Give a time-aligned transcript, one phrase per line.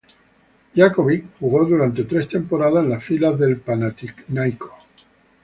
[0.75, 4.71] Jankovic jugó durante tres temporadas en las filas del Panathinaikos.